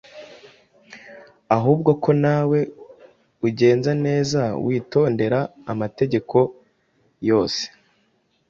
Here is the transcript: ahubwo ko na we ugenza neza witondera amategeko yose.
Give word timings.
ahubwo 1.55 1.89
ko 2.03 2.09
na 2.23 2.35
we 2.49 2.59
ugenza 3.47 3.91
neza 4.05 4.41
witondera 4.65 5.39
amategeko 5.71 6.37
yose. 7.29 7.63